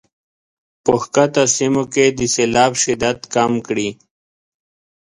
په 0.83 0.91
ښکته 1.01 1.43
سیمو 1.55 1.83
کې 1.93 2.05
د 2.17 2.19
سیلاب 2.35 2.71
شدت 2.83 3.19
کم 3.33 3.51
کړي. 3.67 3.89